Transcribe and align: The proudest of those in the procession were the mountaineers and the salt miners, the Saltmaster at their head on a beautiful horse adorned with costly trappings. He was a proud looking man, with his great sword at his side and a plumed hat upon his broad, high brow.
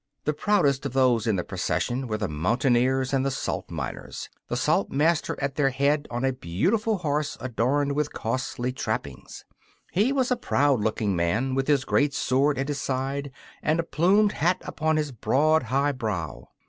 The 0.25 0.33
proudest 0.33 0.83
of 0.87 0.93
those 0.93 1.27
in 1.27 1.35
the 1.35 1.43
procession 1.43 2.07
were 2.07 2.17
the 2.17 2.27
mountaineers 2.27 3.13
and 3.13 3.23
the 3.23 3.29
salt 3.29 3.69
miners, 3.69 4.29
the 4.47 4.57
Saltmaster 4.57 5.35
at 5.39 5.57
their 5.57 5.69
head 5.69 6.07
on 6.09 6.25
a 6.25 6.33
beautiful 6.33 6.97
horse 6.97 7.37
adorned 7.39 7.91
with 7.91 8.11
costly 8.11 8.71
trappings. 8.71 9.45
He 9.91 10.11
was 10.11 10.31
a 10.31 10.35
proud 10.35 10.81
looking 10.83 11.15
man, 11.15 11.53
with 11.53 11.67
his 11.67 11.85
great 11.85 12.15
sword 12.15 12.57
at 12.57 12.67
his 12.69 12.81
side 12.81 13.29
and 13.61 13.79
a 13.79 13.83
plumed 13.83 14.31
hat 14.31 14.57
upon 14.65 14.97
his 14.97 15.11
broad, 15.11 15.61
high 15.69 15.91
brow. 15.91 16.47